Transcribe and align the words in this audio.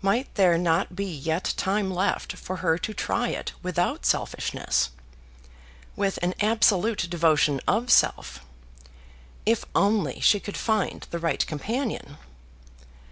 Might 0.00 0.32
there 0.36 0.56
not 0.56 0.94
be 0.94 1.06
yet 1.12 1.52
time 1.56 1.92
left 1.92 2.34
for 2.36 2.58
her 2.58 2.78
to 2.78 2.94
try 2.94 3.30
it 3.30 3.50
without 3.64 4.06
selfishness, 4.06 4.90
with 5.96 6.20
an 6.22 6.34
absolute 6.38 7.10
devotion 7.10 7.60
of 7.66 7.90
self, 7.90 8.44
if 9.44 9.64
only 9.74 10.20
she 10.20 10.38
could 10.38 10.56
find 10.56 11.08
the 11.10 11.18
right 11.18 11.44
companion? 11.44 12.16